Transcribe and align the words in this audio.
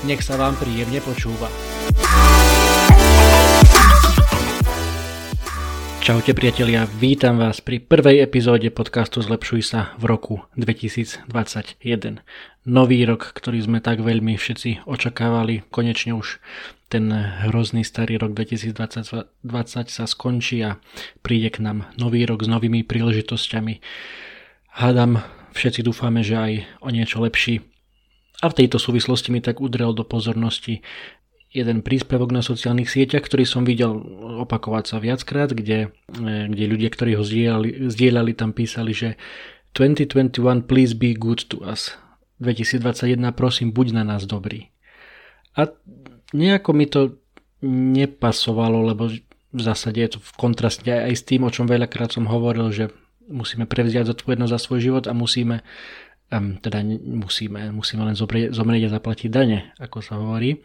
Nech 0.00 0.24
sa 0.24 0.40
vám 0.40 0.56
príjemne 0.56 0.96
počúva. 1.04 1.52
Čaute 6.00 6.32
priatelia, 6.32 6.88
vítam 6.96 7.36
vás 7.36 7.60
pri 7.60 7.84
prvej 7.84 8.24
epizóde 8.24 8.72
podcastu 8.72 9.20
Zlepšuj 9.20 9.60
sa 9.60 9.92
v 10.00 10.08
roku 10.08 10.34
2021. 10.56 11.28
Nový 12.64 12.98
rok, 13.04 13.28
ktorý 13.36 13.60
sme 13.60 13.84
tak 13.84 14.00
veľmi 14.00 14.40
všetci 14.40 14.88
očakávali, 14.88 15.68
konečne 15.68 16.16
už 16.16 16.40
ten 16.88 17.12
hrozný 17.44 17.84
starý 17.84 18.16
rok 18.16 18.32
2020 18.32 19.28
sa 19.84 20.04
skončí 20.08 20.64
a 20.64 20.80
príde 21.20 21.52
k 21.52 21.60
nám 21.60 21.92
nový 22.00 22.24
rok 22.24 22.40
s 22.40 22.48
novými 22.48 22.88
príležitosťami. 22.88 23.84
Hádam, 24.80 25.20
všetci 25.52 25.84
dúfame, 25.84 26.24
že 26.24 26.40
aj 26.40 26.52
o 26.80 26.88
niečo 26.88 27.20
lepší 27.20 27.60
a 28.40 28.46
v 28.48 28.56
tejto 28.64 28.80
súvislosti 28.80 29.28
mi 29.30 29.44
tak 29.44 29.60
udrel 29.60 29.92
do 29.92 30.04
pozornosti 30.04 30.80
jeden 31.50 31.82
príspevok 31.82 32.30
na 32.30 32.40
sociálnych 32.46 32.88
sieťach, 32.88 33.26
ktorý 33.26 33.42
som 33.42 33.66
videl 33.66 33.90
opakovať 34.46 34.84
sa 34.86 34.96
viackrát, 35.02 35.50
kde, 35.50 35.90
e, 36.14 36.46
kde 36.46 36.64
ľudia, 36.70 36.88
ktorí 36.94 37.18
ho 37.18 37.24
zdieľali, 37.90 38.32
tam 38.38 38.54
písali, 38.54 38.94
že 38.94 39.18
2021 39.74 40.66
please 40.66 40.94
be 40.94 41.14
good 41.14 41.42
to 41.50 41.58
us. 41.66 41.98
2021 42.38 43.34
prosím 43.34 43.74
buď 43.74 44.00
na 44.00 44.02
nás 44.06 44.24
dobrý. 44.24 44.70
A 45.58 45.68
nejako 46.32 46.70
mi 46.72 46.86
to 46.86 47.20
nepasovalo, 47.66 48.80
lebo 48.86 49.12
v 49.50 49.60
zásade 49.60 49.98
je 50.00 50.16
to 50.16 50.18
v 50.22 50.32
kontraste 50.38 50.88
aj 50.88 51.12
s 51.12 51.26
tým, 51.26 51.44
o 51.44 51.50
čom 51.52 51.66
veľakrát 51.66 52.14
som 52.14 52.30
hovoril, 52.30 52.70
že 52.70 52.94
musíme 53.26 53.66
prevziať 53.66 54.14
zodpovednosť 54.14 54.52
za 54.54 54.60
svoj 54.62 54.80
život 54.80 55.04
a 55.10 55.12
musíme 55.12 55.66
teda 56.30 56.86
musíme, 57.02 57.74
musíme 57.74 58.06
len 58.06 58.14
zomrieť, 58.14 58.54
a 58.86 58.94
zaplatiť 58.94 59.28
dane, 59.28 59.74
ako 59.82 59.98
sa 59.98 60.14
hovorí. 60.22 60.62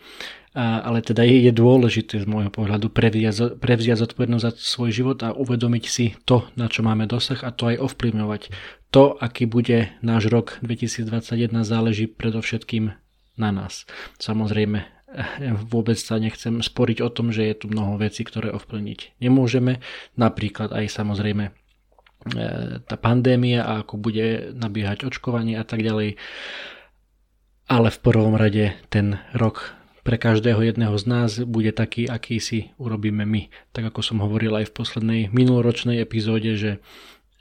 A, 0.56 0.86
ale 0.86 1.02
teda 1.02 1.26
je, 1.26 1.50
je 1.50 1.52
dôležité 1.52 2.22
z 2.22 2.30
môjho 2.30 2.54
pohľadu 2.54 2.94
prevziať, 2.94 3.58
prevziať 3.58 4.06
zodpovednosť 4.06 4.44
za 4.46 4.52
svoj 4.56 4.94
život 4.94 5.18
a 5.26 5.34
uvedomiť 5.34 5.86
si 5.90 6.16
to, 6.24 6.48
na 6.54 6.70
čo 6.70 6.86
máme 6.86 7.10
dosah 7.10 7.42
a 7.42 7.50
to 7.50 7.74
aj 7.74 7.82
ovplyvňovať. 7.82 8.54
To, 8.94 9.18
aký 9.18 9.50
bude 9.50 9.92
náš 10.06 10.30
rok 10.32 10.62
2021, 10.62 11.50
záleží 11.66 12.08
predovšetkým 12.08 12.94
na 13.36 13.50
nás. 13.52 13.84
Samozrejme, 14.22 14.88
vôbec 15.68 15.98
sa 16.00 16.22
nechcem 16.22 16.62
sporiť 16.62 17.04
o 17.04 17.10
tom, 17.10 17.34
že 17.34 17.48
je 17.52 17.56
tu 17.56 17.66
mnoho 17.68 17.98
vecí, 18.00 18.24
ktoré 18.24 18.54
ovplyvniť 18.54 19.20
nemôžeme. 19.20 19.84
Napríklad 20.16 20.72
aj 20.72 20.94
samozrejme 20.94 21.52
tá 22.90 22.96
pandémia 22.98 23.62
a 23.62 23.86
ako 23.86 24.02
bude 24.02 24.50
nabiehať 24.58 25.06
očkovanie 25.06 25.62
a 25.62 25.66
tak 25.66 25.86
ďalej. 25.86 26.18
Ale 27.66 27.88
v 27.90 28.00
prvom 28.02 28.34
rade 28.34 28.74
ten 28.90 29.22
rok 29.34 29.78
pre 30.06 30.22
každého 30.22 30.62
jedného 30.62 30.94
z 31.02 31.06
nás 31.10 31.32
bude 31.42 31.74
taký, 31.74 32.06
aký 32.06 32.38
si 32.38 32.70
urobíme 32.78 33.26
my. 33.26 33.50
Tak 33.74 33.90
ako 33.90 34.02
som 34.06 34.18
hovoril 34.22 34.54
aj 34.54 34.70
v 34.70 34.76
poslednej 34.78 35.22
minuloročnej 35.34 35.98
epizóde, 35.98 36.54
že 36.58 36.72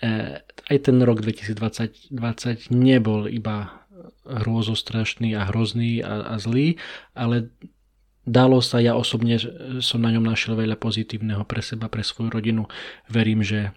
e, 0.01 0.41
aj 0.41 0.79
ten 0.89 0.97
rok 1.05 1.21
2020 1.21 2.09
20 2.09 2.73
nebol 2.73 3.29
iba 3.29 3.85
hrôzostrašný 4.25 5.37
a 5.37 5.45
hrozný 5.53 6.01
a, 6.01 6.33
a 6.33 6.35
zlý, 6.41 6.81
ale 7.13 7.53
dalo 8.25 8.65
sa, 8.65 8.81
ja 8.81 8.97
osobne 8.97 9.37
som 9.85 10.01
na 10.01 10.09
ňom 10.09 10.25
našiel 10.25 10.57
veľa 10.57 10.81
pozitívneho 10.81 11.45
pre 11.45 11.61
seba, 11.61 11.93
pre 11.93 12.01
svoju 12.01 12.33
rodinu. 12.33 12.65
Verím, 13.13 13.45
že 13.45 13.77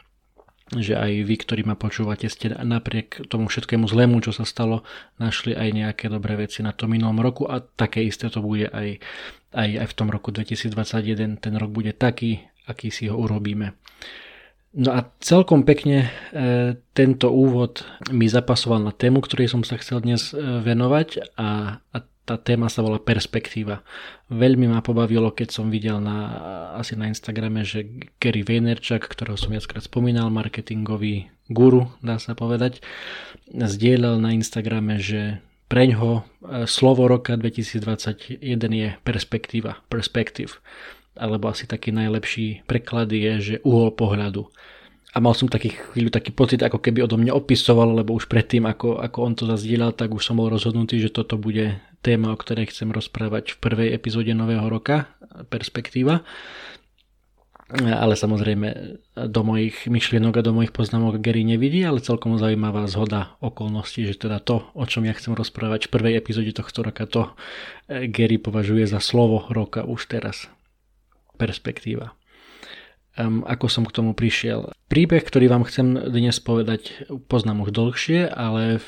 že 0.76 1.00
aj 1.00 1.12
vy, 1.24 1.36
ktorí 1.40 1.62
ma 1.64 1.80
počúvate, 1.80 2.28
ste 2.28 2.52
napriek 2.52 3.32
tomu 3.32 3.48
všetkému 3.48 3.88
zlému, 3.88 4.20
čo 4.20 4.36
sa 4.36 4.44
stalo, 4.44 4.84
našli 5.16 5.56
aj 5.56 5.70
nejaké 5.72 6.06
dobré 6.12 6.36
veci 6.36 6.60
na 6.60 6.76
tom 6.76 6.92
minulom 6.92 7.24
roku 7.24 7.48
a 7.48 7.64
také 7.64 8.04
isté 8.04 8.28
to 8.28 8.44
bude 8.44 8.68
aj, 8.68 9.00
aj, 9.56 9.70
aj 9.80 9.88
v 9.88 9.96
tom 9.96 10.12
roku 10.12 10.36
2021. 10.36 11.40
Ten 11.40 11.54
rok 11.56 11.72
bude 11.72 11.96
taký, 11.96 12.44
aký 12.68 12.92
si 12.92 13.08
ho 13.08 13.16
urobíme. 13.16 13.80
No 14.78 14.94
a 14.94 15.08
celkom 15.24 15.64
pekne 15.64 16.12
e, 16.36 16.76
tento 16.92 17.32
úvod 17.32 17.88
mi 18.12 18.28
zapasoval 18.28 18.84
na 18.84 18.92
tému, 18.92 19.24
ktorej 19.24 19.50
som 19.50 19.64
sa 19.64 19.80
chcel 19.80 20.04
dnes 20.04 20.36
e, 20.36 20.38
venovať 20.38 21.40
a, 21.40 21.80
a 21.80 21.98
tá 22.28 22.36
téma 22.36 22.68
sa 22.68 22.84
volá 22.84 23.00
perspektíva. 23.00 23.88
Veľmi 24.28 24.68
ma 24.68 24.84
pobavilo, 24.84 25.32
keď 25.32 25.48
som 25.56 25.72
videl 25.72 26.04
na, 26.04 26.28
asi 26.76 27.00
na 27.00 27.08
Instagrame, 27.08 27.64
že 27.64 27.88
Gary 28.20 28.44
Vaynerchuk, 28.44 29.08
ktorého 29.08 29.40
som 29.40 29.56
viackrát 29.56 29.88
spomínal, 29.88 30.28
marketingový 30.28 31.32
guru, 31.48 31.88
dá 32.04 32.20
sa 32.20 32.36
povedať, 32.36 32.84
zdieľal 33.48 34.20
na 34.20 34.36
Instagrame, 34.36 35.00
že 35.00 35.40
preňho 35.72 36.20
e, 36.20 36.68
slovo 36.68 37.08
roka 37.08 37.40
2021 37.40 38.44
je 38.76 38.90
perspektíva, 39.08 39.80
perspektív. 39.88 40.60
Alebo 41.16 41.48
asi 41.48 41.64
taký 41.64 41.96
najlepší 41.96 42.68
preklad 42.68 43.08
je, 43.08 43.34
že 43.40 43.56
uhol 43.64 43.96
pohľadu 43.96 44.52
a 45.16 45.24
mal 45.24 45.32
som 45.32 45.48
taký 45.48 45.72
chvíľu 45.72 46.12
taký 46.12 46.36
pocit, 46.36 46.60
ako 46.60 46.84
keby 46.84 47.08
odo 47.08 47.16
mňa 47.16 47.32
opisoval, 47.32 47.96
lebo 47.96 48.12
už 48.12 48.28
predtým, 48.28 48.68
ako, 48.68 49.00
ako 49.00 49.18
on 49.24 49.34
to 49.40 49.44
zazdieľal, 49.48 49.96
tak 49.96 50.12
už 50.12 50.20
som 50.20 50.36
bol 50.36 50.52
rozhodnutý, 50.52 51.00
že 51.00 51.16
toto 51.16 51.40
bude 51.40 51.80
téma, 52.04 52.36
o 52.36 52.38
ktorej 52.38 52.70
chcem 52.76 52.92
rozprávať 52.92 53.56
v 53.56 53.62
prvej 53.64 53.90
epizóde 53.96 54.36
nového 54.36 54.68
roka, 54.68 55.08
perspektíva. 55.48 56.28
Ale 57.68 58.16
samozrejme 58.16 58.68
do 59.28 59.42
mojich 59.44 59.92
myšlienok 59.92 60.40
a 60.40 60.46
do 60.46 60.56
mojich 60.56 60.72
poznámok 60.72 61.20
Gary 61.20 61.44
nevidí, 61.44 61.84
ale 61.84 62.00
celkom 62.00 62.40
zaujímavá 62.40 62.88
zhoda 62.88 63.36
okolností, 63.44 64.08
že 64.08 64.16
teda 64.16 64.40
to, 64.40 64.72
o 64.72 64.86
čom 64.88 65.04
ja 65.04 65.12
chcem 65.12 65.36
rozprávať 65.36 65.88
v 65.88 65.94
prvej 66.00 66.14
epizóde 66.16 66.56
tohto 66.56 66.80
roka, 66.80 67.04
to 67.04 67.36
Gary 67.88 68.40
považuje 68.40 68.88
za 68.88 69.04
slovo 69.04 69.44
roka 69.52 69.84
už 69.84 70.08
teraz. 70.08 70.48
Perspektíva 71.36 72.16
ako 73.26 73.66
som 73.68 73.84
k 73.84 73.96
tomu 73.98 74.14
prišiel. 74.14 74.72
Príbeh, 74.88 75.26
ktorý 75.26 75.50
vám 75.50 75.66
chcem 75.66 75.98
dnes 75.98 76.38
povedať, 76.38 77.10
poznám 77.28 77.66
už 77.68 77.74
dlhšie, 77.74 78.30
ale 78.30 78.80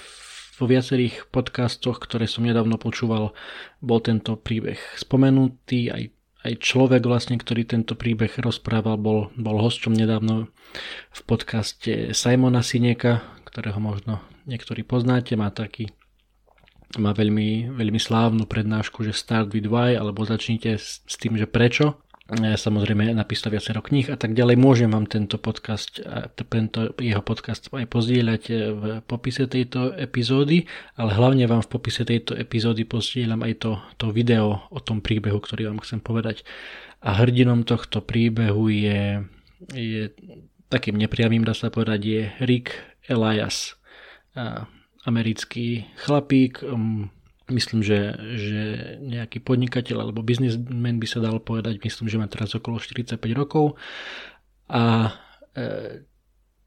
vo 0.60 0.66
viacerých 0.68 1.32
podcastoch, 1.32 1.98
ktoré 2.04 2.28
som 2.28 2.46
nedávno 2.46 2.76
počúval, 2.76 3.34
bol 3.80 4.00
tento 4.04 4.36
príbeh 4.36 4.78
spomenutý. 5.00 5.90
Aj, 5.90 6.04
aj 6.46 6.54
človek 6.60 7.02
vlastne, 7.08 7.40
ktorý 7.40 7.66
tento 7.66 7.96
príbeh 7.96 8.38
rozprával, 8.38 9.00
bol, 9.00 9.32
bol 9.40 9.58
hosťom 9.58 9.96
nedávno 9.96 10.52
v 11.16 11.22
podcaste 11.26 12.12
Simona 12.12 12.62
Sineka, 12.62 13.24
ktorého 13.48 13.80
možno 13.80 14.22
niektorí 14.46 14.84
poznáte. 14.84 15.40
Má 15.40 15.50
taký 15.50 15.90
má 16.98 17.14
veľmi, 17.14 17.70
veľmi 17.78 18.02
slávnu 18.02 18.50
prednášku, 18.50 19.06
že 19.06 19.14
Start 19.14 19.54
with 19.54 19.70
Why, 19.70 19.94
alebo 19.94 20.26
začnite 20.26 20.74
s, 20.74 21.06
s 21.06 21.16
tým, 21.22 21.38
že 21.38 21.46
prečo 21.46 22.02
samozrejme 22.38 23.10
napísal 23.18 23.50
viacero 23.50 23.82
kníh 23.82 24.06
a 24.14 24.18
tak 24.18 24.38
ďalej. 24.38 24.56
Môžem 24.62 24.94
vám 24.94 25.10
tento 25.10 25.42
podcast, 25.42 25.98
tento 26.38 26.94
jeho 27.02 27.26
podcast 27.26 27.74
aj 27.74 27.90
pozdieľať 27.90 28.44
e, 28.50 28.54
v 28.70 28.84
popise 29.02 29.50
tejto 29.50 29.98
epizódy, 29.98 30.70
ale 30.94 31.18
hlavne 31.18 31.50
vám 31.50 31.66
v 31.66 31.72
popise 31.74 32.06
tejto 32.06 32.38
epizódy 32.38 32.86
pozdieľam 32.86 33.42
aj 33.50 33.54
to, 33.58 33.72
to 33.98 34.06
video 34.14 34.62
o 34.70 34.78
tom 34.78 35.02
príbehu, 35.02 35.42
ktorý 35.42 35.74
vám 35.74 35.82
chcem 35.82 36.06
povedať. 36.06 36.46
A 37.02 37.18
hrdinom 37.18 37.66
tohto 37.66 38.06
príbehu 38.06 38.70
je, 38.70 39.26
je 39.74 40.14
takým 40.70 41.02
nepriamým, 41.02 41.42
dá 41.42 41.58
sa 41.58 41.74
povedať, 41.74 42.00
je 42.06 42.22
Rick 42.46 42.78
Elias, 43.10 43.74
americký 45.08 45.90
chlapík, 45.98 46.62
myslím, 47.52 47.86
že, 47.86 48.16
že 48.38 48.62
nejaký 49.02 49.44
podnikateľ 49.44 50.10
alebo 50.10 50.26
biznismen 50.26 50.98
by 50.98 51.08
sa 51.08 51.20
dal 51.20 51.38
povedať, 51.42 51.82
myslím, 51.82 52.08
že 52.08 52.20
má 52.22 52.28
teraz 52.30 52.54
okolo 52.56 52.78
45 52.78 53.20
rokov. 53.36 53.78
A 54.70 55.14
e, 55.58 56.02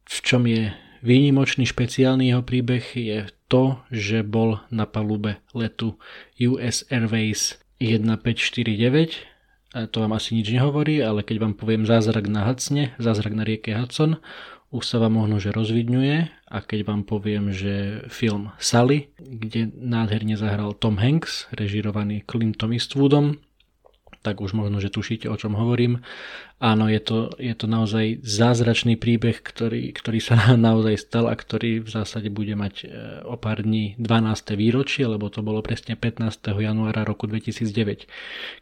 v 0.06 0.19
čom 0.23 0.43
je 0.46 0.75
výnimočný 1.02 1.67
špeciálny 1.67 2.31
jeho 2.31 2.43
príbeh 2.46 2.84
je 2.94 3.26
to, 3.50 3.82
že 3.90 4.25
bol 4.25 4.62
na 4.70 4.87
palube 4.88 5.43
letu 5.52 5.99
US 6.38 6.87
Airways 6.88 7.58
1549 7.82 9.32
a 9.73 9.88
to 9.88 10.05
vám 10.05 10.12
asi 10.12 10.37
nič 10.37 10.52
nehovorí, 10.52 11.00
ale 11.00 11.25
keď 11.25 11.37
vám 11.49 11.55
poviem 11.56 11.88
zázrak 11.88 12.28
na 12.28 12.44
Hudsone, 12.44 12.93
zázrak 13.00 13.32
na 13.32 13.40
rieke 13.40 13.73
Hudson, 13.73 14.20
už 14.73 14.85
sa 14.89 14.97
vám 14.97 15.21
možno 15.21 15.37
že 15.37 15.53
rozvidňuje 15.53 16.17
a 16.49 16.57
keď 16.65 16.81
vám 16.89 17.05
poviem, 17.05 17.53
že 17.53 18.09
film 18.09 18.57
Sally, 18.57 19.13
kde 19.21 19.69
nádherne 19.77 20.35
zahral 20.41 20.73
Tom 20.73 20.97
Hanks, 20.97 21.53
režirovaný 21.53 22.25
Clintom 22.25 22.73
Eastwoodom, 22.73 23.37
tak 24.23 24.39
už 24.39 24.55
možno, 24.55 24.79
že 24.79 24.89
tušíte, 24.89 25.27
o 25.27 25.37
čom 25.37 25.59
hovorím. 25.59 25.99
Áno, 26.63 26.87
je 26.87 27.03
to, 27.03 27.35
je 27.43 27.53
to 27.59 27.67
naozaj 27.67 28.23
zázračný 28.23 28.95
príbeh, 28.95 29.35
ktorý, 29.35 29.91
ktorý 29.91 30.19
sa 30.23 30.55
naozaj 30.55 30.95
stal 30.95 31.27
a 31.27 31.35
ktorý 31.35 31.83
v 31.83 31.91
zásade 31.91 32.31
bude 32.31 32.55
mať 32.55 32.75
e, 32.83 32.85
o 33.27 33.35
pár 33.35 33.67
dní 33.67 33.99
12. 33.99 34.55
výročie, 34.55 35.05
lebo 35.11 35.27
to 35.27 35.43
bolo 35.43 35.59
presne 35.61 35.99
15. 35.99 36.55
januára 36.55 37.03
roku 37.03 37.27
2009, 37.27 38.07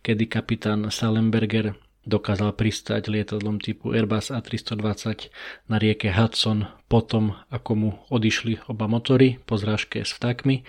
kedy 0.01 0.25
kapitán 0.33 0.89
Salemberger 0.89 1.77
dokázal 2.11 2.51
pristať 2.59 3.07
lietadlom 3.07 3.62
typu 3.62 3.95
Airbus 3.95 4.35
A320 4.35 5.31
na 5.71 5.79
rieke 5.79 6.11
Hudson 6.11 6.67
potom, 6.91 7.39
ako 7.55 7.71
mu 7.79 7.91
odišli 8.11 8.67
oba 8.67 8.91
motory 8.91 9.39
po 9.47 9.55
zrážke 9.55 10.03
s 10.03 10.11
vtákmi 10.19 10.67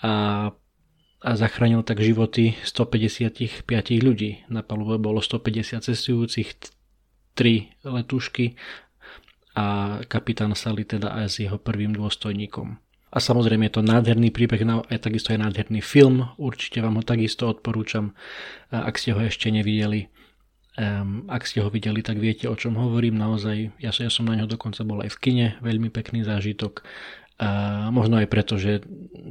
a 0.00 0.50
a 1.22 1.38
zachránil 1.38 1.86
tak 1.86 2.02
životy 2.02 2.58
155 2.66 3.62
ľudí. 4.02 4.42
Na 4.50 4.66
palube 4.66 4.98
bolo 4.98 5.22
150 5.22 5.78
cestujúcich, 5.86 6.50
3 7.38 7.86
letušky 7.86 8.58
a 9.54 9.98
kapitán 10.10 10.52
Sally 10.58 10.84
teda 10.84 11.14
aj 11.14 11.26
s 11.30 11.36
jeho 11.46 11.56
prvým 11.56 11.94
dôstojníkom. 11.94 12.76
A 13.12 13.20
samozrejme 13.20 13.68
je 13.68 13.76
to 13.76 13.82
nádherný 13.84 14.32
príbeh, 14.32 14.64
aj 14.64 14.98
takisto 14.98 15.36
je 15.36 15.38
nádherný 15.40 15.84
film, 15.84 16.32
určite 16.40 16.80
vám 16.80 16.96
ho 16.96 17.04
takisto 17.04 17.44
odporúčam, 17.44 18.16
ak 18.72 18.96
ste 18.96 19.12
ho 19.12 19.20
ešte 19.20 19.52
nevideli. 19.52 20.08
Um, 20.72 21.28
ak 21.28 21.44
ste 21.44 21.60
ho 21.60 21.68
videli, 21.68 22.00
tak 22.00 22.16
viete, 22.16 22.48
o 22.48 22.56
čom 22.56 22.80
hovorím. 22.80 23.20
Naozaj, 23.20 23.76
ja, 23.76 23.92
ja 23.92 24.08
som 24.08 24.24
na 24.24 24.40
ňo 24.40 24.48
dokonca 24.48 24.80
bol 24.88 25.04
aj 25.04 25.12
v 25.12 25.20
kine, 25.20 25.46
veľmi 25.60 25.92
pekný 25.92 26.24
zážitok. 26.24 26.80
A 27.42 27.90
možno 27.90 28.22
aj 28.22 28.30
preto, 28.30 28.54
že 28.54 28.80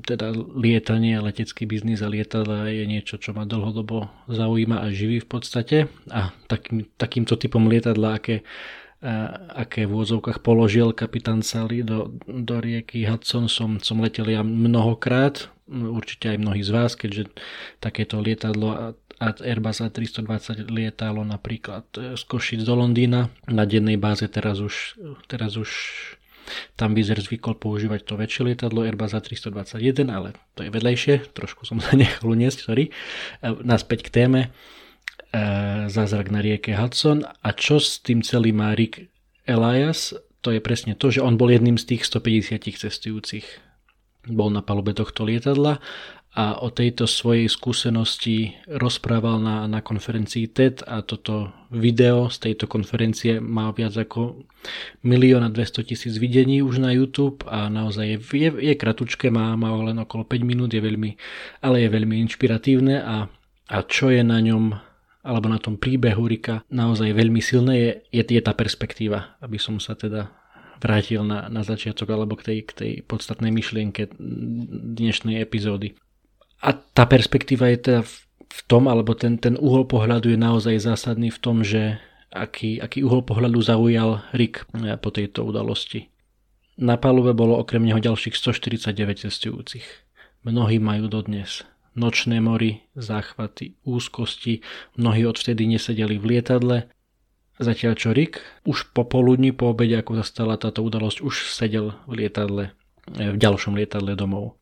teda 0.04 0.36
lietanie, 0.36 1.18
letecký 1.18 1.64
biznis 1.64 2.04
a 2.04 2.12
lietadla 2.12 2.68
je 2.68 2.84
niečo, 2.86 3.16
čo 3.16 3.32
ma 3.32 3.48
dlhodobo 3.48 4.12
zaujíma 4.28 4.84
a 4.84 4.92
živí 4.92 5.24
v 5.24 5.30
podstate. 5.32 5.78
A 6.12 6.36
takým, 6.52 6.86
takýmto 7.00 7.40
typom 7.40 7.66
lietadla, 7.72 8.20
aké, 8.20 8.44
a, 9.00 9.32
aké 9.66 9.88
v 9.88 9.98
úvodzovkách 9.98 10.44
položil 10.44 10.92
kapitán 10.94 11.40
Sally 11.40 11.88
do, 11.88 12.20
do 12.28 12.60
rieky 12.60 13.08
Hudson, 13.08 13.48
som, 13.48 13.80
som 13.80 13.98
letel 14.04 14.28
ja 14.30 14.44
mnohokrát, 14.44 15.48
určite 15.72 16.36
aj 16.36 16.38
mnohí 16.38 16.62
z 16.62 16.72
vás, 16.76 17.00
keďže 17.00 17.32
takéto 17.80 18.20
lietadlo 18.20 19.00
Airbus 19.22 19.86
A320 19.86 20.68
lietalo 20.68 21.22
napríklad 21.22 21.86
z 21.94 22.22
Košic 22.26 22.66
do 22.66 22.74
Londýna 22.76 23.30
na 23.48 23.64
dennej 23.70 23.96
báze 23.96 24.26
teraz 24.28 24.60
už, 24.60 24.98
teraz 25.30 25.56
už 25.56 25.70
tam 26.76 26.98
Vizer 26.98 27.22
zvykol 27.22 27.56
používať 27.58 28.02
to 28.04 28.18
väčšie 28.18 28.52
lietadlo 28.52 28.84
Airbus 28.84 29.14
A321, 29.14 30.10
ale 30.10 30.34
to 30.58 30.66
je 30.66 30.74
vedlejšie, 30.74 31.32
trošku 31.32 31.64
som 31.64 31.78
sa 31.84 31.94
nechal 31.94 32.26
uniesť, 32.26 32.66
sorry. 32.66 32.90
E, 32.90 32.92
naspäť 33.62 34.10
k 34.10 34.14
téme. 34.26 34.42
E, 35.32 35.40
zázrak 35.88 36.34
na 36.34 36.42
rieke 36.42 36.76
Hudson. 36.76 37.24
A 37.24 37.50
čo 37.56 37.80
s 37.80 38.02
tým 38.02 38.26
celým 38.26 38.60
má 38.60 38.74
Rick 38.74 39.08
Elias? 39.46 40.18
To 40.42 40.50
je 40.50 40.60
presne 40.60 40.98
to, 40.98 41.14
že 41.14 41.22
on 41.22 41.38
bol 41.38 41.54
jedným 41.54 41.78
z 41.78 41.96
tých 41.96 42.10
150 42.10 42.66
cestujúcich. 42.66 43.71
Bol 44.30 44.54
na 44.54 44.62
palube 44.62 44.94
tohto 44.94 45.26
lietadla 45.26 45.82
a 46.32 46.64
o 46.64 46.72
tejto 46.72 47.12
svojej 47.12 47.52
skúsenosti 47.52 48.56
rozprával 48.72 49.44
na, 49.44 49.68
na 49.68 49.84
konferencii 49.84 50.48
TED 50.48 50.80
a 50.88 51.04
toto 51.04 51.52
video 51.68 52.32
z 52.32 52.48
tejto 52.48 52.72
konferencie 52.72 53.44
má 53.44 53.68
viac 53.76 54.00
ako 54.00 54.48
milión 55.04 55.44
a 55.44 55.52
200 55.52 55.84
tisíc 55.92 56.16
videní 56.16 56.64
už 56.64 56.80
na 56.80 56.96
YouTube 56.96 57.44
a 57.52 57.68
naozaj 57.68 58.06
je, 58.08 58.18
je, 58.48 58.50
je 58.72 58.74
kratučké, 58.80 59.28
má, 59.28 59.60
má 59.60 59.76
len 59.76 60.00
okolo 60.00 60.24
5 60.24 60.48
minút, 60.48 60.72
je 60.72 60.80
veľmi, 60.80 61.20
ale 61.68 61.84
je 61.84 61.90
veľmi 61.92 62.16
inšpiratívne 62.24 63.04
a, 63.04 63.28
a 63.68 63.78
čo 63.84 64.08
je 64.08 64.24
na 64.24 64.40
ňom 64.40 64.72
alebo 65.22 65.52
na 65.52 65.62
tom 65.62 65.78
príbehu 65.78 66.26
Rika 66.26 66.66
naozaj 66.72 67.14
veľmi 67.14 67.44
silné 67.44 67.74
je, 67.78 67.92
je, 68.10 68.24
je 68.26 68.42
tá 68.42 68.56
perspektíva, 68.56 69.38
aby 69.44 69.60
som 69.60 69.78
sa 69.78 69.94
teda 69.94 70.32
vrátil 70.82 71.22
na, 71.22 71.48
na 71.48 71.62
začiatok 71.62 72.10
alebo 72.10 72.34
k 72.34 72.50
tej, 72.50 72.60
k 72.66 72.72
tej 72.74 72.92
podstatnej 73.06 73.54
myšlienke 73.54 74.18
dnešnej 74.98 75.38
epizódy. 75.38 75.94
A 76.62 76.74
tá 76.74 77.06
perspektíva 77.06 77.70
je 77.70 77.78
teda 77.80 78.02
v 78.52 78.62
tom, 78.68 78.90
alebo 78.90 79.16
ten, 79.16 79.40
ten 79.40 79.56
uhol 79.56 79.88
pohľadu 79.88 80.34
je 80.34 80.40
naozaj 80.42 80.76
zásadný 80.82 81.32
v 81.32 81.40
tom, 81.40 81.64
že 81.64 82.02
aký, 82.34 82.82
aký 82.82 83.06
uhol 83.06 83.24
pohľadu 83.24 83.62
zaujal 83.62 84.26
Rick 84.36 84.68
eh, 84.82 84.98
po 84.98 85.14
tejto 85.14 85.46
udalosti. 85.46 86.10
Na 86.82 86.98
palube 86.98 87.38
bolo 87.38 87.62
okrem 87.62 87.86
neho 87.86 88.02
ďalších 88.02 88.34
149 88.34 89.30
cestujúcich. 89.30 89.86
Mnohí 90.42 90.82
majú 90.82 91.06
dodnes 91.06 91.62
nočné 91.96 92.40
mory, 92.40 92.88
záchvaty, 92.96 93.76
úzkosti, 93.84 94.64
mnohí 94.96 95.28
odvtedy 95.28 95.68
nesedeli 95.68 96.16
v 96.16 96.26
lietadle, 96.36 96.88
zatiaľ 97.62 97.94
čo 97.94 98.10
Rick 98.12 98.42
už 98.66 98.92
popoludní 98.98 99.54
po 99.54 99.72
obede, 99.72 99.96
ako 99.96 100.20
zastala 100.20 100.58
táto 100.58 100.82
udalosť, 100.82 101.22
už 101.22 101.54
sedel 101.54 101.94
v 102.10 102.26
lietadle, 102.26 102.74
eh, 103.16 103.32
v 103.32 103.38
ďalšom 103.38 103.78
lietadle 103.78 104.18
domov 104.18 104.62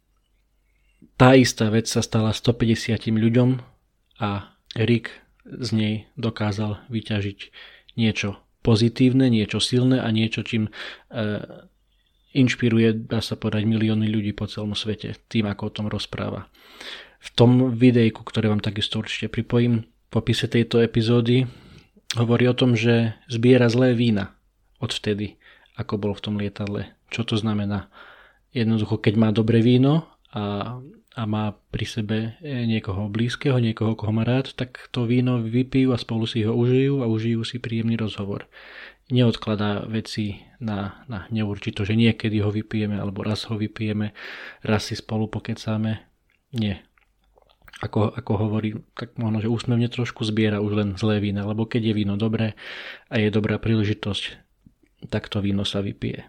tá 1.20 1.36
istá 1.36 1.68
vec 1.68 1.92
sa 1.92 2.00
stala 2.00 2.32
150 2.32 3.12
ľuďom 3.12 3.60
a 4.24 4.56
Rick 4.80 5.12
z 5.44 5.70
nej 5.76 5.96
dokázal 6.16 6.80
vyťažiť 6.88 7.40
niečo 8.00 8.40
pozitívne, 8.64 9.28
niečo 9.28 9.60
silné 9.60 10.00
a 10.00 10.08
niečo, 10.16 10.48
čím 10.48 10.68
e, 10.68 10.72
inšpiruje, 12.32 13.12
dá 13.12 13.20
sa 13.20 13.36
povedať, 13.36 13.68
milióny 13.68 14.08
ľudí 14.08 14.32
po 14.32 14.48
celom 14.48 14.80
svete 14.80 15.20
tým, 15.28 15.52
ako 15.52 15.62
o 15.68 15.74
tom 15.76 15.88
rozpráva. 15.92 16.48
V 17.20 17.30
tom 17.36 17.76
videjku, 17.76 18.24
ktoré 18.24 18.48
vám 18.48 18.64
takisto 18.64 19.04
určite 19.04 19.28
pripojím, 19.28 19.84
v 19.84 20.08
popise 20.08 20.48
tejto 20.48 20.80
epizódy 20.80 21.48
hovorí 22.18 22.50
o 22.50 22.58
tom, 22.58 22.74
že 22.74 23.18
zbiera 23.30 23.70
zlé 23.70 23.94
vína 23.94 24.38
odvtedy, 24.80 25.38
ako 25.76 26.00
bol 26.00 26.14
v 26.16 26.24
tom 26.24 26.36
lietadle. 26.40 26.94
Čo 27.12 27.28
to 27.28 27.36
znamená? 27.36 27.92
Jednoducho, 28.56 28.98
keď 28.98 29.14
má 29.18 29.30
dobré 29.30 29.62
víno 29.62 30.10
a 30.34 30.78
a 31.20 31.28
má 31.28 31.52
pri 31.52 31.84
sebe 31.84 32.18
e, 32.40 32.64
niekoho 32.64 33.12
blízkeho, 33.12 33.60
niekoho, 33.60 34.00
koho 34.00 34.16
má 34.16 34.24
rád, 34.24 34.56
tak 34.56 34.88
to 34.96 35.04
víno 35.04 35.44
vypijú 35.44 35.92
a 35.92 36.00
spolu 36.00 36.24
si 36.24 36.48
ho 36.48 36.56
užijú 36.56 37.04
a 37.04 37.12
užijú 37.12 37.44
si 37.44 37.60
príjemný 37.60 38.00
rozhovor. 38.00 38.48
Neodkladá 39.12 39.90
veci 39.90 40.40
na, 40.64 41.04
na 41.12 41.28
neurčito, 41.28 41.84
že 41.84 42.00
niekedy 42.00 42.40
ho 42.40 42.54
vypijeme 42.54 42.96
alebo 42.96 43.26
raz 43.26 43.44
ho 43.52 43.60
vypijeme, 43.60 44.16
raz 44.64 44.88
si 44.88 44.96
spolu 44.96 45.28
pokecáme. 45.28 46.08
Nie. 46.56 46.88
Ako, 47.80 48.12
ako 48.12 48.32
hovorí, 48.36 48.76
tak 48.92 49.16
možno, 49.16 49.40
že 49.40 49.48
úsmevne 49.48 49.88
trošku 49.88 50.28
zbiera 50.28 50.60
už 50.60 50.72
len 50.76 50.90
zlé 51.00 51.24
vína, 51.24 51.48
lebo 51.48 51.64
keď 51.64 51.92
je 51.92 51.94
víno 51.96 52.20
dobré 52.20 52.60
a 53.08 53.16
je 53.16 53.32
dobrá 53.32 53.56
príležitosť, 53.56 54.36
tak 55.08 55.32
to 55.32 55.40
víno 55.40 55.64
sa 55.64 55.80
vypije. 55.80 56.28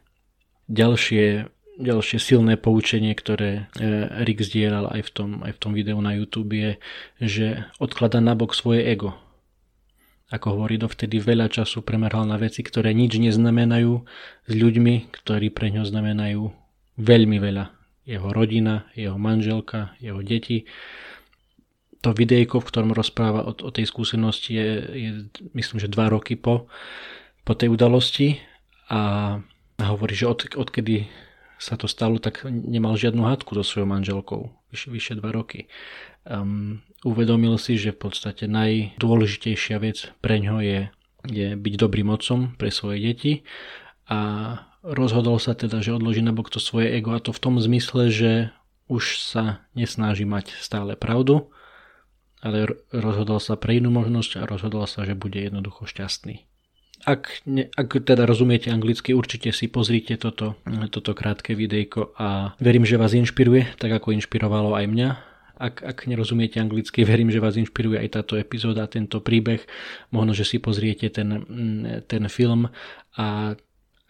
Ďalšie 0.70 1.50
ďalšie 1.80 2.20
silné 2.20 2.60
poučenie, 2.60 3.16
ktoré 3.16 3.72
e, 3.80 4.06
Rick 4.28 4.44
zdieľal 4.44 4.92
aj 4.92 5.02
v 5.08 5.10
tom, 5.10 5.28
aj 5.40 5.52
v 5.56 5.60
tom 5.64 5.72
videu 5.72 5.96
na 5.96 6.12
YouTube 6.12 6.52
je, 6.52 6.70
že 7.18 7.46
odklada 7.80 8.20
nabok 8.20 8.52
svoje 8.52 8.84
ego. 8.84 9.16
Ako 10.30 10.54
hovorí, 10.54 10.78
dovtedy 10.78 11.18
veľa 11.18 11.50
času 11.50 11.82
premeral 11.82 12.22
na 12.22 12.38
veci, 12.38 12.62
ktoré 12.62 12.94
nič 12.94 13.18
neznamenajú 13.18 14.06
s 14.46 14.52
ľuďmi, 14.52 15.10
ktorí 15.10 15.50
pre 15.50 15.74
ňo 15.74 15.82
znamenajú 15.82 16.54
veľmi 17.02 17.38
veľa. 17.42 17.74
Jeho 18.06 18.28
rodina, 18.30 18.86
jeho 18.94 19.18
manželka, 19.18 19.98
jeho 19.98 20.22
deti. 20.22 20.70
To 22.00 22.16
videjko, 22.16 22.64
v 22.64 22.68
ktorom 22.68 22.96
rozpráva 22.96 23.44
o, 23.44 23.52
o 23.52 23.70
tej 23.70 23.84
skúsenosti 23.84 24.56
je, 24.56 24.68
je 24.88 25.10
myslím, 25.52 25.78
že 25.80 25.92
dva 25.92 26.08
roky 26.08 26.32
po, 26.32 26.70
po 27.44 27.52
tej 27.52 27.68
udalosti 27.68 28.40
a 28.88 29.36
hovorí, 29.76 30.16
že 30.16 30.26
od, 30.28 30.56
odkedy 30.56 31.08
sa 31.60 31.76
to 31.76 31.84
stalo, 31.84 32.16
tak 32.16 32.48
nemal 32.48 32.96
žiadnu 32.96 33.20
hádku 33.20 33.52
so 33.52 33.60
svojou 33.60 33.88
manželkou 33.92 34.48
vyše, 34.72 34.88
vyše 34.88 35.12
dva 35.20 35.28
roky. 35.28 35.68
Um, 36.24 36.80
uvedomil 37.04 37.60
si, 37.60 37.76
že 37.76 37.92
v 37.92 38.08
podstate 38.08 38.48
najdôležitejšia 38.48 39.76
vec 39.76 40.08
pre 40.24 40.40
ňo 40.40 40.64
je, 40.64 40.80
je 41.28 41.48
byť 41.60 41.74
dobrým 41.76 42.08
otcom 42.08 42.56
pre 42.56 42.72
svoje 42.72 43.04
deti 43.04 43.32
a 44.08 44.18
rozhodol 44.80 45.36
sa 45.36 45.52
teda, 45.52 45.84
že 45.84 45.92
odloží 45.92 46.24
nabok 46.24 46.48
to 46.48 46.58
svoje 46.62 46.96
ego 46.96 47.12
a 47.12 47.20
to 47.20 47.36
v 47.36 47.42
tom 47.44 47.60
zmysle, 47.60 48.08
že 48.08 48.32
už 48.88 49.20
sa 49.20 49.62
nesnáži 49.76 50.24
mať 50.24 50.56
stále 50.58 50.96
pravdu, 50.96 51.52
ale 52.40 52.68
rozhodol 52.92 53.40
sa 53.40 53.56
pre 53.56 53.76
inú 53.76 53.92
možnosť 53.92 54.40
a 54.40 54.48
rozhodol 54.48 54.88
sa, 54.88 55.04
že 55.04 55.16
bude 55.16 55.40
jednoducho 55.40 55.84
šťastný. 55.88 56.48
Ak, 57.08 57.40
ne, 57.48 57.72
ak 57.72 58.04
teda 58.04 58.28
rozumiete 58.28 58.68
anglicky, 58.68 59.16
určite 59.16 59.56
si 59.56 59.72
pozrite 59.72 60.20
toto, 60.20 60.60
toto 60.92 61.16
krátke 61.16 61.56
videjko 61.56 62.12
a 62.20 62.52
verím, 62.60 62.84
že 62.84 63.00
vás 63.00 63.16
inšpiruje, 63.16 63.80
tak 63.80 63.88
ako 63.88 64.12
inšpirovalo 64.20 64.76
aj 64.76 64.84
mňa. 64.84 65.08
Ak, 65.60 65.80
ak 65.84 66.08
nerozumiete 66.08 66.60
anglicky, 66.60 67.04
verím, 67.04 67.32
že 67.32 67.40
vás 67.40 67.56
inšpiruje 67.56 68.00
aj 68.00 68.20
táto 68.20 68.36
epizóda, 68.36 68.88
tento 68.88 69.20
príbeh. 69.20 69.64
Možno, 70.12 70.32
že 70.32 70.44
si 70.44 70.56
pozriete 70.56 71.08
ten, 71.12 71.44
ten 72.04 72.24
film 72.32 72.68
a 73.16 73.56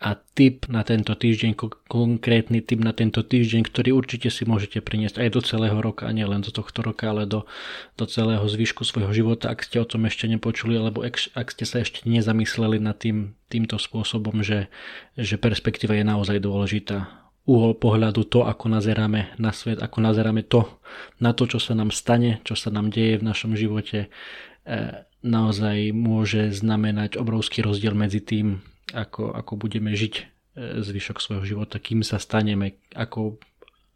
a 0.00 0.16
tip 0.16 0.64
na 0.72 0.80
tento 0.80 1.12
týždeň, 1.12 1.60
konkrétny 1.84 2.64
tip 2.64 2.80
na 2.80 2.96
tento 2.96 3.20
týždeň, 3.20 3.68
ktorý 3.68 3.92
určite 3.92 4.32
si 4.32 4.48
môžete 4.48 4.80
priniesť 4.80 5.20
aj 5.20 5.28
do 5.28 5.40
celého 5.44 5.76
roka, 5.76 6.08
nie 6.08 6.24
len 6.24 6.40
do 6.40 6.48
tohto 6.48 6.80
roka, 6.80 7.12
ale 7.12 7.28
do, 7.28 7.44
do 8.00 8.08
celého 8.08 8.40
zvyšku 8.48 8.80
svojho 8.88 9.12
života, 9.12 9.52
ak 9.52 9.60
ste 9.60 9.76
o 9.76 9.84
tom 9.84 10.08
ešte 10.08 10.24
nepočuli, 10.24 10.80
alebo 10.80 11.04
ak, 11.04 11.36
ak 11.36 11.52
ste 11.52 11.68
sa 11.68 11.84
ešte 11.84 12.08
nezamysleli 12.08 12.80
nad 12.80 12.96
tým, 12.96 13.36
týmto 13.52 13.76
spôsobom, 13.76 14.40
že, 14.40 14.72
že 15.20 15.36
perspektíva 15.36 15.92
je 15.98 16.08
naozaj 16.08 16.38
dôležitá. 16.40 17.28
Uhol 17.44 17.76
pohľadu 17.76 18.24
to, 18.24 18.48
ako 18.48 18.72
nazeráme 18.72 19.36
na 19.36 19.52
svet, 19.52 19.84
ako 19.84 20.00
nazeráme 20.00 20.46
to, 20.46 20.64
na 21.20 21.36
to, 21.36 21.44
čo 21.44 21.60
sa 21.60 21.76
nám 21.76 21.92
stane, 21.92 22.40
čo 22.48 22.56
sa 22.56 22.72
nám 22.72 22.88
deje 22.88 23.20
v 23.20 23.26
našom 23.26 23.52
živote, 23.52 24.06
e, 24.06 24.08
naozaj 25.20 25.92
môže 25.92 26.54
znamenať 26.56 27.20
obrovský 27.20 27.60
rozdiel 27.60 27.92
medzi 27.92 28.22
tým, 28.22 28.64
ako, 28.92 29.34
ako 29.36 29.52
budeme 29.56 29.92
žiť 29.94 30.14
e, 30.16 30.22
zvyšok 30.82 31.18
svojho 31.20 31.44
života, 31.44 31.78
kým 31.78 32.02
sa 32.02 32.18
staneme, 32.18 32.80
ako, 32.96 33.38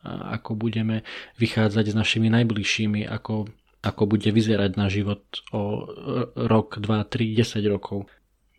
ako 0.05 0.51
budeme 0.55 1.03
vychádzať 1.41 1.85
s 1.93 1.99
našimi 1.99 2.29
najbližšími, 2.31 3.09
ako, 3.09 3.49
ako 3.83 4.03
bude 4.05 4.31
vyzerať 4.31 4.71
náš 4.77 5.01
život 5.03 5.23
o 5.51 5.89
rok, 6.37 6.79
2, 6.79 7.05
3, 7.09 7.41
10 7.41 7.73
rokov. 7.73 8.07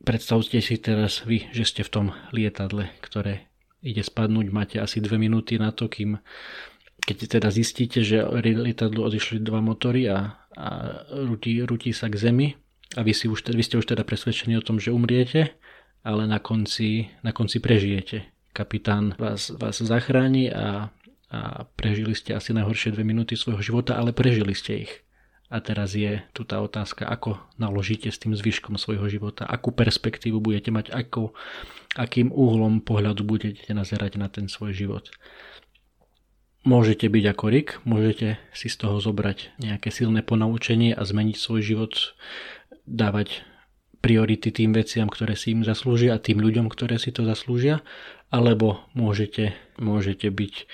Predstavte 0.06 0.62
si 0.62 0.76
teraz 0.78 1.26
vy, 1.26 1.50
že 1.50 1.66
ste 1.66 1.82
v 1.82 1.94
tom 1.94 2.06
lietadle, 2.30 2.94
ktoré 3.02 3.50
ide 3.86 4.02
spadnúť, 4.02 4.48
máte 4.50 4.78
asi 4.82 5.02
2 5.02 5.18
minúty 5.22 5.62
na 5.62 5.70
to, 5.70 5.90
kým 5.90 6.18
keď 7.06 7.38
teda 7.38 7.50
zistíte, 7.54 8.02
že 8.02 8.26
lietadlu 8.42 9.06
odišli 9.06 9.46
dva 9.46 9.62
motory 9.62 10.10
a, 10.10 10.42
a 10.58 10.68
rutí, 11.12 11.62
rutí 11.62 11.94
sa 11.94 12.10
k 12.10 12.18
zemi 12.18 12.48
a 12.98 13.06
vy, 13.06 13.14
si 13.14 13.30
už, 13.30 13.46
vy 13.46 13.62
ste 13.62 13.78
už 13.78 13.86
teda 13.86 14.02
presvedčení 14.02 14.58
o 14.58 14.66
tom, 14.66 14.82
že 14.82 14.90
umriete, 14.90 15.54
ale 16.06 16.30
na 16.30 16.38
konci, 16.38 17.10
na 17.26 17.34
konci 17.34 17.58
prežijete. 17.58 18.30
Kapitán 18.54 19.18
vás, 19.18 19.50
vás 19.58 19.82
zachráni 19.82 20.54
a, 20.54 20.94
a 21.34 21.66
prežili 21.74 22.14
ste 22.14 22.38
asi 22.38 22.54
najhoršie 22.54 22.94
dve 22.94 23.02
minúty 23.02 23.34
svojho 23.34 23.60
života, 23.66 23.98
ale 23.98 24.14
prežili 24.14 24.54
ste 24.54 24.86
ich. 24.86 24.94
A 25.50 25.62
teraz 25.66 25.98
je 25.98 26.22
tu 26.34 26.46
tá 26.46 26.62
otázka, 26.62 27.10
ako 27.10 27.42
naložíte 27.58 28.14
s 28.14 28.22
tým 28.22 28.38
zvyškom 28.38 28.78
svojho 28.78 29.10
života, 29.10 29.50
akú 29.50 29.74
perspektívu 29.74 30.38
budete 30.38 30.70
mať, 30.70 30.94
ako, 30.94 31.34
akým 31.98 32.30
uhlom 32.30 32.86
pohľadu 32.86 33.26
budete 33.26 33.74
nazerať 33.74 34.22
na 34.22 34.30
ten 34.30 34.46
svoj 34.46 34.78
život. 34.78 35.10
Môžete 36.66 37.10
byť 37.10 37.24
ako 37.30 37.46
Rick, 37.50 37.70
môžete 37.86 38.42
si 38.54 38.74
z 38.74 38.78
toho 38.78 38.98
zobrať 38.98 39.58
nejaké 39.62 39.94
silné 39.94 40.26
ponaučenie 40.26 40.98
a 40.98 41.02
zmeniť 41.06 41.38
svoj 41.38 41.62
život, 41.62 41.94
dávať 42.90 43.46
priority 44.02 44.52
tým 44.52 44.76
veciam, 44.76 45.08
ktoré 45.08 45.36
si 45.38 45.56
im 45.56 45.64
zaslúžia 45.64 46.16
a 46.16 46.24
tým 46.24 46.42
ľuďom, 46.42 46.68
ktoré 46.72 47.00
si 47.00 47.16
to 47.16 47.24
zaslúžia, 47.24 47.84
alebo 48.34 48.84
môžete, 48.98 49.56
môžete 49.80 50.28
byť 50.28 50.56
e, 50.56 50.66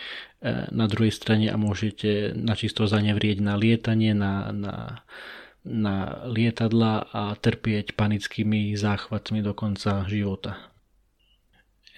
na 0.74 0.86
druhej 0.90 1.14
strane 1.14 1.48
a 1.52 1.60
môžete 1.60 2.34
načisto 2.34 2.90
zanevrieť 2.90 3.44
na 3.44 3.60
lietanie, 3.60 4.18
na, 4.18 4.50
na, 4.50 4.76
na 5.62 6.26
lietadla 6.26 7.12
a 7.12 7.36
trpieť 7.38 7.94
panickými 7.94 8.74
záchvatmi 8.74 9.46
do 9.46 9.54
konca 9.54 10.08
života. 10.10 10.58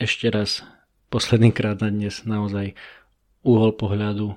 Ešte 0.02 0.28
raz, 0.28 0.66
posledný 1.14 1.54
krát 1.54 1.80
na 1.80 1.94
dnes 1.94 2.26
naozaj 2.26 2.74
uhol 3.46 3.72
pohľadu 3.78 4.36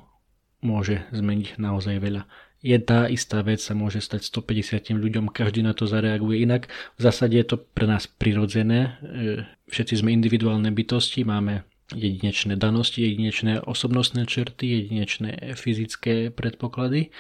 môže 0.60 1.06
zmeniť 1.14 1.56
naozaj 1.56 1.96
veľa 1.98 2.28
je 2.64 2.78
tá 2.80 3.06
istá 3.06 3.44
vec 3.44 3.60
sa 3.60 3.76
môže 3.76 4.00
stať 4.00 4.26
150 4.26 4.96
ľuďom, 4.96 5.30
každý 5.30 5.60
na 5.60 5.76
to 5.76 5.84
zareaguje 5.84 6.42
inak. 6.42 6.72
V 6.96 7.00
zásade 7.04 7.36
je 7.36 7.46
to 7.46 7.56
pre 7.60 7.86
nás 7.86 8.08
prirodzené, 8.08 8.98
e, 9.04 9.44
všetci 9.68 10.00
sme 10.00 10.16
individuálne 10.16 10.72
bytosti, 10.72 11.22
máme 11.22 11.62
jedinečné 11.94 12.58
danosti, 12.58 13.06
jedinečné 13.06 13.62
osobnostné 13.62 14.26
črty, 14.26 14.82
jedinečné 14.82 15.54
fyzické 15.54 16.34
predpoklady, 16.34 17.14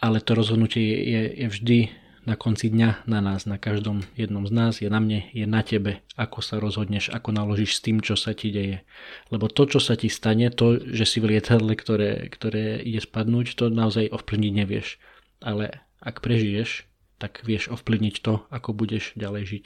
ale 0.00 0.24
to 0.24 0.32
rozhodnutie 0.32 0.80
je, 0.80 0.98
je, 1.04 1.22
je 1.44 1.46
vždy 1.52 1.78
na 2.26 2.34
konci 2.34 2.74
dňa 2.74 3.06
na 3.06 3.22
nás, 3.22 3.46
na 3.46 3.54
každom 3.54 4.02
jednom 4.18 4.42
z 4.44 4.52
nás, 4.52 4.72
je 4.82 4.90
na 4.90 4.98
mne, 4.98 5.30
je 5.30 5.46
na 5.46 5.62
tebe, 5.62 6.02
ako 6.18 6.42
sa 6.42 6.58
rozhodneš, 6.58 7.14
ako 7.14 7.30
naložíš 7.30 7.78
s 7.78 7.84
tým, 7.86 8.02
čo 8.02 8.18
sa 8.18 8.34
ti 8.34 8.50
deje. 8.50 8.82
Lebo 9.30 9.46
to, 9.46 9.70
čo 9.70 9.78
sa 9.78 9.94
ti 9.94 10.10
stane, 10.10 10.50
to, 10.50 10.82
že 10.82 11.06
si 11.06 11.22
v 11.22 11.38
lietadle, 11.38 11.78
ktoré, 11.78 12.26
ktoré 12.26 12.82
ide 12.82 12.98
spadnúť, 12.98 13.54
to 13.54 13.70
naozaj 13.70 14.10
ovplyvniť 14.10 14.52
nevieš. 14.52 14.98
Ale 15.38 15.86
ak 16.02 16.18
prežiješ, 16.18 16.90
tak 17.22 17.46
vieš 17.46 17.70
ovplyvniť 17.70 18.14
to, 18.20 18.42
ako 18.50 18.74
budeš 18.74 19.14
ďalej 19.14 19.44
žiť. 19.46 19.64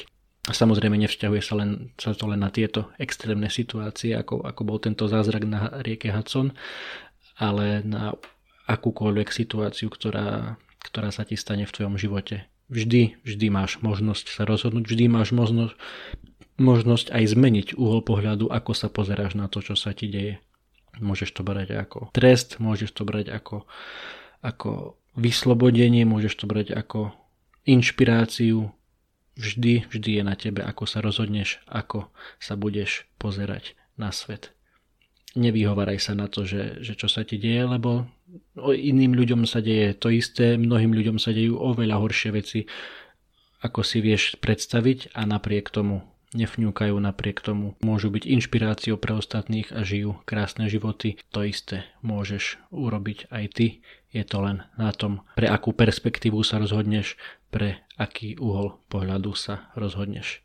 A 0.49 0.53
samozrejme 0.53 0.97
nevzťahuje 1.01 1.43
sa, 1.45 1.55
len, 1.57 1.97
sa 1.97 2.13
to 2.13 2.29
len 2.29 2.45
na 2.45 2.53
tieto 2.53 2.93
extrémne 3.01 3.49
situácie, 3.49 4.13
ako, 4.13 4.45
ako 4.45 4.63
bol 4.69 4.79
tento 4.81 5.09
zázrak 5.09 5.49
na 5.49 5.81
rieke 5.81 6.13
Hudson, 6.13 6.53
ale 7.41 7.81
na 7.85 8.13
akúkoľvek 8.69 9.33
situáciu, 9.33 9.89
ktorá, 9.89 10.61
ktorá 10.85 11.09
sa 11.15 11.25
ti 11.25 11.39
stane 11.39 11.65
v 11.65 11.75
tvojom 11.75 11.97
živote. 11.97 12.50
Vždy, 12.71 13.19
vždy 13.27 13.47
máš 13.51 13.83
možnosť 13.83 14.31
sa 14.31 14.47
rozhodnúť, 14.47 14.87
vždy 14.87 15.05
máš 15.11 15.35
možnosť, 15.35 15.75
možnosť 16.55 17.11
aj 17.11 17.25
zmeniť 17.35 17.69
uhol 17.75 18.07
pohľadu, 18.07 18.47
ako 18.47 18.73
sa 18.79 18.87
pozeráš 18.87 19.35
na 19.35 19.51
to, 19.51 19.59
čo 19.59 19.75
sa 19.75 19.91
ti 19.91 20.07
deje. 20.07 20.39
Môžeš 21.03 21.35
to 21.35 21.43
brať 21.43 21.75
ako 21.75 22.15
trest, 22.15 22.63
môžeš 22.63 22.91
to 22.95 23.03
brať 23.03 23.31
ako, 23.31 23.67
ako 24.43 24.95
vyslobodenie, 25.19 26.07
môžeš 26.07 26.35
to 26.39 26.45
brať 26.47 26.71
ako 26.71 27.11
inšpiráciu. 27.67 28.71
Vždy, 29.35 29.89
vždy 29.89 30.11
je 30.21 30.23
na 30.27 30.35
tebe, 30.39 30.61
ako 30.63 30.85
sa 30.87 31.03
rozhodneš, 31.03 31.63
ako 31.67 32.13
sa 32.39 32.55
budeš 32.55 33.09
pozerať 33.17 33.75
na 33.99 34.15
svet 34.15 34.53
nevyhovaraj 35.35 35.99
sa 36.03 36.19
na 36.19 36.27
to, 36.27 36.43
že, 36.43 36.83
že 36.83 36.99
čo 36.99 37.07
sa 37.07 37.23
ti 37.23 37.39
deje, 37.39 37.63
lebo 37.67 38.11
iným 38.61 39.17
ľuďom 39.17 39.49
sa 39.49 39.63
deje 39.65 39.97
to 39.97 40.13
isté, 40.13 40.55
mnohým 40.61 40.95
ľuďom 40.95 41.17
sa 41.19 41.35
dejú 41.35 41.59
oveľa 41.59 41.99
horšie 41.99 42.31
veci, 42.35 42.67
ako 43.61 43.85
si 43.85 44.01
vieš 44.01 44.41
predstaviť 44.41 45.13
a 45.13 45.29
napriek 45.29 45.69
tomu 45.69 46.07
nefňúkajú, 46.31 46.95
napriek 46.95 47.43
tomu 47.43 47.75
môžu 47.83 48.09
byť 48.15 48.25
inšpiráciou 48.25 48.97
pre 48.97 49.19
ostatných 49.19 49.75
a 49.75 49.83
žijú 49.83 50.23
krásne 50.23 50.71
životy. 50.71 51.19
To 51.35 51.43
isté 51.43 51.91
môžeš 52.07 52.63
urobiť 52.71 53.29
aj 53.35 53.45
ty. 53.53 53.67
Je 54.11 54.23
to 54.27 54.43
len 54.43 54.67
na 54.79 54.91
tom, 54.95 55.23
pre 55.35 55.51
akú 55.51 55.75
perspektívu 55.75 56.43
sa 56.43 56.59
rozhodneš, 56.59 57.19
pre 57.51 57.83
aký 57.99 58.39
uhol 58.39 58.79
pohľadu 58.91 59.35
sa 59.35 59.71
rozhodneš. 59.75 60.43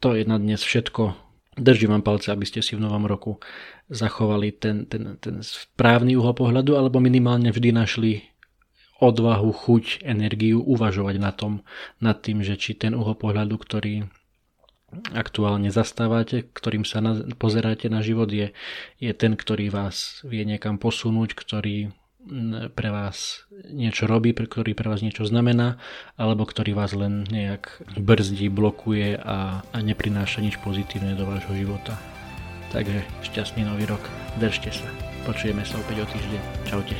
To 0.00 0.16
je 0.16 0.24
na 0.26 0.40
dnes 0.40 0.60
všetko. 0.60 1.31
Držím 1.52 1.92
vám 1.92 2.04
palce, 2.04 2.32
aby 2.32 2.48
ste 2.48 2.64
si 2.64 2.72
v 2.72 2.80
novom 2.80 3.04
roku 3.04 3.36
zachovali 3.92 4.56
ten, 4.56 4.88
ten, 4.88 5.20
ten 5.20 5.44
správny 5.44 6.16
uhol 6.16 6.32
pohľadu 6.32 6.80
alebo 6.80 6.96
minimálne 6.96 7.52
vždy 7.52 7.76
našli 7.76 8.12
odvahu, 9.02 9.52
chuť, 9.52 10.06
energiu 10.06 10.64
uvažovať 10.64 11.16
na 11.20 11.34
tom, 11.34 11.60
nad 12.00 12.16
tým, 12.24 12.40
že 12.40 12.56
či 12.56 12.72
ten 12.72 12.96
uhol 12.96 13.18
pohľadu, 13.18 13.58
ktorý 13.60 14.08
aktuálne 15.12 15.68
zastávate, 15.68 16.48
ktorým 16.52 16.84
sa 16.88 17.04
na, 17.04 17.20
pozeráte 17.36 17.88
na 17.92 18.04
život, 18.04 18.28
je, 18.32 18.52
je 19.00 19.12
ten, 19.12 19.36
ktorý 19.36 19.68
vás 19.68 20.24
vie 20.24 20.44
niekam 20.44 20.76
posunúť, 20.76 21.36
ktorý 21.36 21.92
pre 22.72 22.88
vás 22.94 23.46
niečo 23.70 24.06
robí, 24.06 24.30
ktorý 24.30 24.78
pre 24.78 24.86
vás 24.86 25.02
niečo 25.02 25.26
znamená, 25.26 25.82
alebo 26.14 26.46
ktorý 26.46 26.78
vás 26.78 26.94
len 26.94 27.26
nejak 27.26 27.82
brzdí, 27.98 28.46
blokuje 28.46 29.18
a, 29.18 29.62
a 29.66 29.78
neprináša 29.82 30.38
nič 30.38 30.62
pozitívne 30.62 31.18
do 31.18 31.26
vášho 31.26 31.54
života. 31.54 31.98
Takže 32.70 33.04
šťastný 33.26 33.66
nový 33.68 33.84
rok, 33.84 34.00
držte 34.40 34.72
sa. 34.72 34.88
Počujeme 35.28 35.66
sa 35.66 35.76
opäť 35.78 36.02
o 36.02 36.06
týždeň. 36.08 36.42
Čaute. 36.66 36.96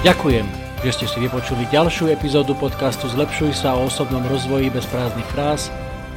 Ďakujem, 0.00 0.48
že 0.80 0.90
ste 0.96 1.06
si 1.06 1.18
vypočuli 1.20 1.68
ďalšiu 1.68 2.08
epizódu 2.08 2.56
podcastu 2.56 3.04
Zlepšuj 3.12 3.52
sa 3.52 3.76
o 3.76 3.84
osobnom 3.84 4.24
rozvoji 4.24 4.72
bez 4.72 4.88
prázdnych 4.88 5.28
fráz 5.28 5.68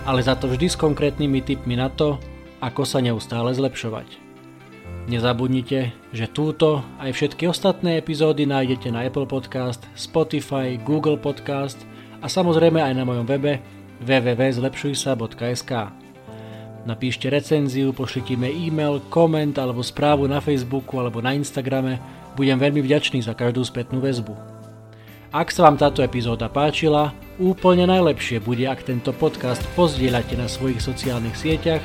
ale 0.03 0.19
za 0.23 0.35
to 0.35 0.51
vždy 0.51 0.67
s 0.67 0.79
konkrétnymi 0.79 1.39
tipmi 1.43 1.79
na 1.79 1.87
to, 1.87 2.19
ako 2.59 2.83
sa 2.83 2.99
neustále 2.99 3.51
zlepšovať. 3.55 4.19
Nezabudnite, 5.03 5.91
že 6.15 6.31
túto 6.31 6.79
aj 6.99 7.11
všetky 7.11 7.43
ostatné 7.51 7.99
epizódy 7.99 8.47
nájdete 8.47 8.87
na 8.87 9.03
Apple 9.03 9.27
Podcast, 9.27 9.83
Spotify, 9.99 10.79
Google 10.79 11.19
Podcast 11.19 11.75
a 12.23 12.31
samozrejme 12.31 12.79
aj 12.79 12.93
na 12.95 13.03
mojom 13.03 13.27
webe 13.27 13.59
www.zlepšujsa.sk. 13.99 15.71
Napíšte 16.83 17.31
recenziu, 17.31 17.95
pošlite 17.95 18.35
mi 18.35 18.51
e-mail, 18.67 18.99
koment 19.07 19.55
alebo 19.55 19.79
správu 19.79 20.27
na 20.27 20.43
Facebooku 20.43 20.99
alebo 20.99 21.23
na 21.23 21.31
Instagrame. 21.31 21.99
Budem 22.35 22.59
veľmi 22.59 22.83
vďačný 22.83 23.23
za 23.23 23.31
každú 23.31 23.63
spätnú 23.63 24.03
väzbu. 24.03 24.35
Ak 25.31 25.51
sa 25.51 25.63
vám 25.63 25.79
táto 25.79 26.03
epizóda 26.03 26.51
páčila, 26.51 27.15
Úplne 27.41 27.89
najlepšie 27.89 28.45
bude, 28.45 28.61
ak 28.69 28.85
tento 28.85 29.09
podcast 29.09 29.61
pozdieľate 29.73 30.37
na 30.37 30.45
svojich 30.45 30.77
sociálnych 30.77 31.33
sieťach 31.33 31.81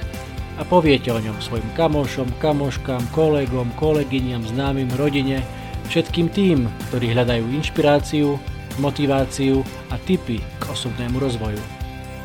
a 0.61 0.63
poviete 0.69 1.09
o 1.09 1.17
ňom 1.17 1.41
svojim 1.41 1.65
kamošom, 1.73 2.29
kamoškám, 2.37 3.01
kolegom, 3.17 3.73
kolegyňam, 3.81 4.45
známym, 4.45 4.93
rodine, 5.01 5.41
všetkým 5.89 6.29
tým, 6.29 6.69
ktorí 6.93 7.17
hľadajú 7.17 7.49
inšpiráciu 7.49 8.37
motiváciu 8.79 9.67
a 9.91 9.99
tipy 9.99 10.39
k 10.41 10.63
osobnému 10.71 11.19
rozvoju. 11.19 11.61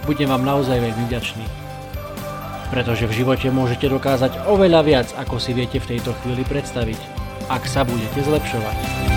Budem 0.05 0.29
vám 0.29 0.45
naozaj 0.45 0.79
veľmi 0.79 1.03
vďačný. 1.09 1.45
Pretože 2.69 3.05
v 3.05 3.17
živote 3.21 3.47
môžete 3.53 3.89
dokázať 3.89 4.49
oveľa 4.49 4.81
viac, 4.81 5.07
ako 5.17 5.37
si 5.37 5.53
viete 5.53 5.77
v 5.77 5.97
tejto 5.97 6.13
chvíli 6.21 6.41
predstaviť, 6.45 6.97
ak 7.49 7.63
sa 7.69 7.85
budete 7.85 8.19
zlepšovať. 8.19 9.12